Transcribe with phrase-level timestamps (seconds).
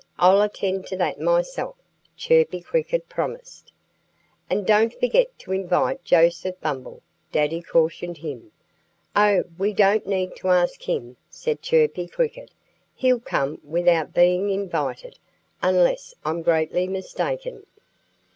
[0.17, 1.75] I'll attend to that myself,"
[2.17, 3.71] Chirpy Cricket promised.
[4.49, 8.51] "And don't forget to invite Joseph Bumble!" Daddy cautioned him.
[9.15, 9.43] "Oh!
[9.59, 12.49] we don't need to ask him," said Chirpy Cricket.
[12.95, 15.19] "He'll come without being invited,
[15.61, 17.67] unless I'm greatly mistaken."